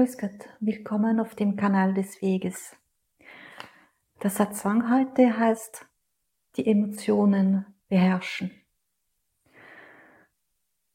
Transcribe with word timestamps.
Grüß 0.00 0.16
Gott, 0.16 0.48
willkommen 0.60 1.20
auf 1.20 1.34
dem 1.34 1.56
Kanal 1.56 1.92
des 1.92 2.22
Weges. 2.22 2.74
Der 4.22 4.30
Satzang 4.30 4.90
heute 4.90 5.38
heißt, 5.38 5.84
die 6.56 6.66
Emotionen 6.66 7.66
beherrschen. 7.90 8.50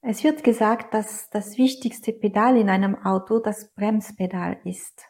Es 0.02 0.24
wird 0.24 0.44
gesagt, 0.44 0.96
dass 0.96 1.30
das 1.30 1.60
wichtigste 1.60 2.14
Pedal 2.14 2.58
in 2.58 2.68
einem 2.68 2.96
Auto 2.96 3.38
das 3.38 3.72
Bremspedal 3.76 4.58
ist. 4.64 5.04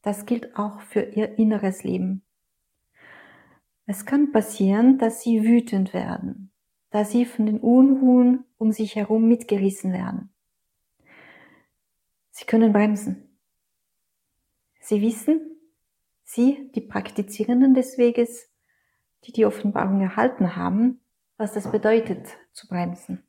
Das 0.00 0.24
gilt 0.24 0.56
auch 0.56 0.80
für 0.80 1.02
Ihr 1.02 1.38
inneres 1.38 1.84
Leben. 1.84 2.22
Es 3.84 4.06
kann 4.06 4.32
passieren, 4.32 4.96
dass 4.96 5.20
Sie 5.20 5.42
wütend 5.42 5.92
werden, 5.92 6.50
dass 6.88 7.10
Sie 7.10 7.26
von 7.26 7.44
den 7.44 7.60
Unruhen 7.60 8.46
um 8.56 8.72
sich 8.72 8.96
herum 8.96 9.28
mitgerissen 9.28 9.92
werden. 9.92 10.31
Sie 12.42 12.46
können 12.46 12.72
bremsen. 12.72 13.38
Sie 14.80 15.00
wissen, 15.00 15.60
Sie, 16.24 16.72
die 16.74 16.80
Praktizierenden 16.80 17.72
des 17.72 17.98
Weges, 17.98 18.50
die 19.24 19.30
die 19.30 19.46
Offenbarung 19.46 20.00
erhalten 20.00 20.56
haben, 20.56 21.00
was 21.36 21.52
das 21.52 21.70
bedeutet, 21.70 22.26
zu 22.52 22.66
bremsen. 22.66 23.22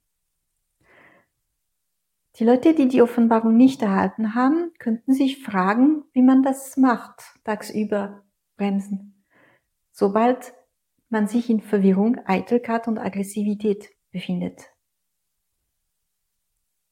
Die 2.37 2.43
Leute, 2.43 2.73
die 2.73 2.87
die 2.87 3.03
Offenbarung 3.03 3.55
nicht 3.55 3.83
erhalten 3.83 4.33
haben, 4.33 4.71
könnten 4.79 5.13
sich 5.13 5.43
fragen, 5.43 6.05
wie 6.13 6.23
man 6.23 6.41
das 6.41 6.75
macht, 6.75 7.21
tagsüber 7.43 8.23
bremsen. 8.57 9.23
Sobald 9.91 10.55
man 11.09 11.27
sich 11.27 11.51
in 11.51 11.61
Verwirrung, 11.61 12.17
Eitelkeit 12.25 12.87
und 12.87 12.97
Aggressivität 12.97 13.91
befindet. 14.09 14.71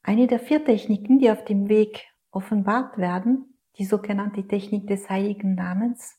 Eine 0.04 0.28
der 0.28 0.38
vier 0.38 0.64
Techniken, 0.64 1.18
die 1.18 1.28
auf 1.28 1.44
dem 1.44 1.68
Weg 1.68 2.11
offenbart 2.32 2.98
werden, 2.98 3.58
die 3.78 3.84
sogenannte 3.84 4.46
Technik 4.48 4.88
des 4.88 5.08
heiligen 5.08 5.54
Namens, 5.54 6.18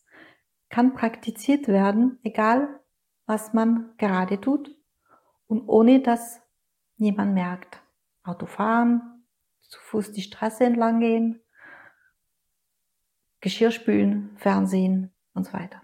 kann 0.69 0.93
praktiziert 0.93 1.67
werden, 1.67 2.19
egal 2.23 2.79
was 3.25 3.53
man 3.53 3.93
gerade 3.97 4.39
tut 4.39 4.75
und 5.47 5.67
ohne 5.67 6.01
dass 6.01 6.41
jemand 6.97 7.33
merkt. 7.33 7.81
Autofahren, 8.23 9.25
zu 9.61 9.79
Fuß 9.79 10.13
die 10.13 10.21
Straße 10.21 10.63
entlang 10.63 10.99
gehen, 10.99 11.39
Geschirr 13.41 13.71
spülen, 13.71 14.31
Fernsehen 14.37 15.11
und 15.33 15.45
so 15.45 15.53
weiter. 15.53 15.81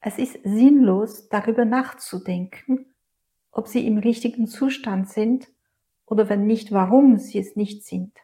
Es 0.00 0.18
ist 0.18 0.38
sinnlos, 0.42 1.28
darüber 1.28 1.64
nachzudenken, 1.64 2.92
ob 3.52 3.68
sie 3.68 3.86
im 3.86 3.98
richtigen 3.98 4.46
Zustand 4.46 5.08
sind 5.08 5.48
oder 6.10 6.28
wenn 6.28 6.46
nicht, 6.46 6.72
warum 6.72 7.18
sie 7.18 7.38
es 7.38 7.56
nicht 7.56 7.84
sind. 7.84 8.16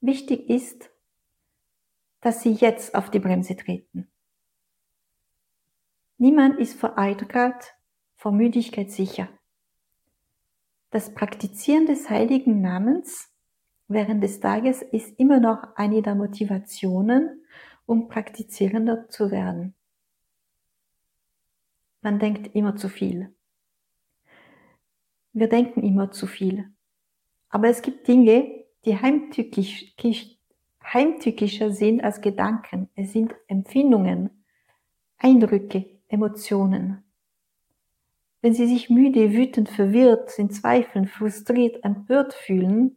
Wichtig 0.00 0.48
ist, 0.48 0.90
dass 2.20 2.42
sie 2.42 2.52
jetzt 2.52 2.94
auf 2.94 3.10
die 3.10 3.18
Bremse 3.18 3.56
treten. 3.56 4.08
Niemand 6.18 6.58
ist 6.58 6.78
vor 6.78 6.98
Eitelkeit, 6.98 7.74
vor 8.16 8.32
Müdigkeit 8.32 8.90
sicher. 8.90 9.28
Das 10.90 11.12
Praktizieren 11.12 11.86
des 11.86 12.08
heiligen 12.08 12.62
Namens 12.62 13.30
während 13.86 14.24
des 14.24 14.40
Tages 14.40 14.82
ist 14.82 15.18
immer 15.18 15.40
noch 15.40 15.76
eine 15.76 16.00
der 16.00 16.14
Motivationen, 16.14 17.44
um 17.84 18.08
praktizierender 18.08 19.08
zu 19.08 19.30
werden. 19.30 19.74
Man 22.00 22.18
denkt 22.18 22.54
immer 22.54 22.76
zu 22.76 22.88
viel. 22.88 23.34
Wir 25.32 25.48
denken 25.48 25.82
immer 25.82 26.10
zu 26.10 26.26
viel. 26.26 26.72
Aber 27.56 27.70
es 27.70 27.80
gibt 27.80 28.06
Dinge, 28.06 28.66
die 28.84 29.00
heimtückisch, 29.00 29.96
heimtückischer 30.84 31.70
sind 31.70 32.04
als 32.04 32.20
Gedanken. 32.20 32.90
Es 32.94 33.14
sind 33.14 33.34
Empfindungen, 33.48 34.44
Eindrücke, 35.16 35.86
Emotionen. 36.08 37.02
Wenn 38.42 38.52
Sie 38.52 38.66
sich 38.66 38.90
müde, 38.90 39.32
wütend, 39.32 39.70
verwirrt, 39.70 40.38
in 40.38 40.50
Zweifeln, 40.50 41.06
frustriert, 41.06 41.82
empört 41.82 42.34
fühlen, 42.34 42.94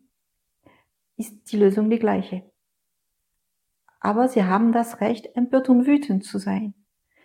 ist 1.15 1.53
die 1.53 1.57
Lösung 1.57 1.89
die 1.89 1.99
gleiche. 1.99 2.43
Aber 4.01 4.27
Sie 4.27 4.43
haben 4.43 4.73
das 4.73 4.99
Recht, 4.99 5.37
empört 5.37 5.69
und 5.69 5.87
wütend 5.87 6.25
zu 6.25 6.37
sein. 6.37 6.73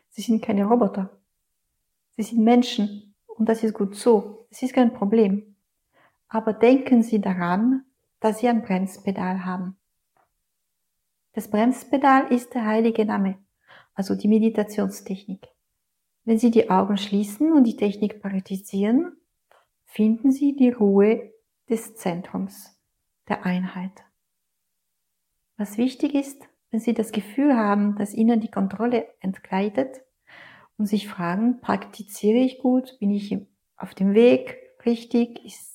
Sie 0.09 0.23
sind 0.23 0.41
keine 0.41 0.67
Roboter. 0.67 1.19
Sie 2.17 2.23
sind 2.23 2.45
Menschen 2.45 3.17
und 3.27 3.49
das 3.49 3.65
ist 3.65 3.75
gut 3.75 3.97
so. 3.97 4.47
Es 4.51 4.63
ist 4.63 4.73
kein 4.73 4.95
Problem. 4.95 5.54
Aber 6.35 6.53
denken 6.53 7.05
Sie 7.05 7.21
daran, 7.21 7.85
dass 8.19 8.41
Sie 8.41 8.49
ein 8.49 8.63
Bremspedal 8.63 9.45
haben. 9.45 9.77
Das 11.33 11.49
Bremspedal 11.49 12.33
ist 12.33 12.55
der 12.55 12.67
heilige 12.67 13.05
Name, 13.05 13.39
also 13.95 14.17
die 14.17 14.27
Meditationstechnik. 14.27 15.47
Wenn 16.25 16.39
Sie 16.39 16.51
die 16.51 16.71
Augen 16.71 16.97
schließen 16.97 17.53
und 17.53 17.63
die 17.63 17.77
Technik 17.77 18.21
praktizieren, 18.21 19.17
finden 19.85 20.33
Sie 20.33 20.57
die 20.57 20.71
Ruhe 20.71 21.33
des 21.71 21.95
Zentrums, 21.95 22.81
der 23.29 23.47
Einheit. 23.47 24.03
Was 25.57 25.79
wichtig 25.79 26.17
ist, 26.17 26.43
wenn 26.73 26.81
Sie 26.81 26.95
das 26.95 27.13
Gefühl 27.13 27.57
haben, 27.57 27.95
dass 27.95 28.13
Ihnen 28.13 28.41
die 28.41 28.51
Kontrolle 28.51 29.07
entgleitet 29.21 30.01
und 30.79 30.87
sich 30.87 31.07
fragen, 31.07 31.61
praktiziere 31.61 32.39
ich 32.39 32.59
gut, 32.59 32.99
bin 32.99 33.13
ich 33.13 33.39
auf 33.77 33.95
dem 33.95 34.15
Weg 34.15 34.59
richtig, 34.85 35.45
ist 35.45 35.74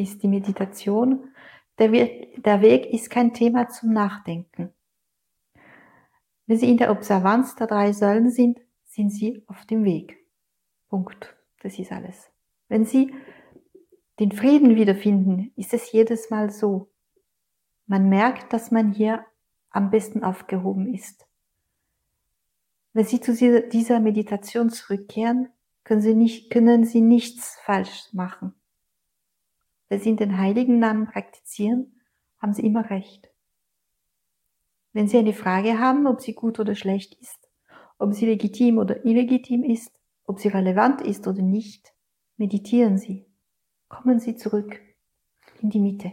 ist 0.00 0.22
die 0.22 0.28
Meditation. 0.28 1.32
Der 1.78 1.92
Weg, 1.92 2.42
der 2.42 2.60
Weg 2.60 2.92
ist 2.92 3.10
kein 3.10 3.32
Thema 3.32 3.68
zum 3.68 3.92
Nachdenken. 3.92 4.72
Wenn 6.46 6.58
Sie 6.58 6.68
in 6.68 6.78
der 6.78 6.90
Observanz 6.90 7.54
der 7.54 7.68
drei 7.68 7.92
Säulen 7.92 8.30
sind, 8.30 8.58
sind 8.84 9.10
Sie 9.10 9.44
auf 9.46 9.64
dem 9.66 9.84
Weg. 9.84 10.18
Punkt. 10.88 11.36
Das 11.62 11.78
ist 11.78 11.92
alles. 11.92 12.30
Wenn 12.68 12.84
Sie 12.84 13.14
den 14.18 14.32
Frieden 14.32 14.76
wiederfinden, 14.76 15.52
ist 15.56 15.72
es 15.72 15.92
jedes 15.92 16.30
Mal 16.30 16.50
so. 16.50 16.90
Man 17.86 18.08
merkt, 18.08 18.52
dass 18.52 18.70
man 18.70 18.92
hier 18.92 19.24
am 19.70 19.90
besten 19.90 20.24
aufgehoben 20.24 20.92
ist. 20.92 21.26
Wenn 22.92 23.04
Sie 23.04 23.20
zu 23.20 23.34
dieser 23.68 24.00
Meditation 24.00 24.70
zurückkehren, 24.70 25.48
können 25.84 26.00
Sie, 26.00 26.14
nicht, 26.14 26.50
können 26.50 26.84
Sie 26.84 27.00
nichts 27.00 27.58
falsch 27.64 28.08
machen. 28.12 28.54
Wenn 29.90 30.00
Sie 30.00 30.14
den 30.14 30.38
heiligen 30.38 30.78
Namen 30.78 31.06
praktizieren, 31.06 32.00
haben 32.38 32.54
Sie 32.54 32.64
immer 32.64 32.88
recht. 32.90 33.28
Wenn 34.92 35.08
Sie 35.08 35.18
eine 35.18 35.32
Frage 35.32 35.80
haben, 35.80 36.06
ob 36.06 36.20
sie 36.20 36.32
gut 36.32 36.60
oder 36.60 36.76
schlecht 36.76 37.14
ist, 37.20 37.48
ob 37.98 38.14
sie 38.14 38.26
legitim 38.26 38.78
oder 38.78 39.04
illegitim 39.04 39.64
ist, 39.64 39.92
ob 40.24 40.38
sie 40.38 40.48
relevant 40.48 41.00
ist 41.00 41.26
oder 41.26 41.42
nicht, 41.42 41.92
meditieren 42.36 42.98
Sie. 42.98 43.26
Kommen 43.88 44.20
Sie 44.20 44.36
zurück 44.36 44.80
in 45.60 45.70
die 45.70 45.80
Mitte. 45.80 46.12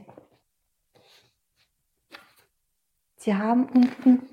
Sie 3.15 3.35
haben 3.35 3.65
unten 3.65 4.27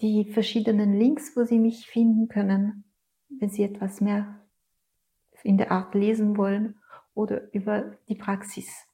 die 0.00 0.30
verschiedenen 0.30 0.98
Links, 0.98 1.34
wo 1.34 1.44
Sie 1.44 1.58
mich 1.58 1.86
finden 1.86 2.28
können, 2.28 2.84
wenn 3.30 3.48
Sie 3.48 3.62
etwas 3.62 4.02
mehr 4.02 4.40
in 5.42 5.56
der 5.56 5.72
Art 5.72 5.94
lesen 5.94 6.36
wollen 6.36 6.78
oder 7.14 7.52
über 7.52 7.96
die 8.08 8.14
Praxis 8.14 8.86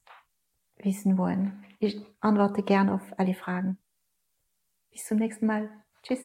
wissen 0.77 1.17
wollen. 1.17 1.63
Ich 1.79 2.01
antworte 2.19 2.63
gern 2.63 2.89
auf 2.89 3.01
alle 3.17 3.33
Fragen. 3.33 3.77
Bis 4.91 5.05
zum 5.05 5.17
nächsten 5.17 5.45
Mal. 5.45 5.69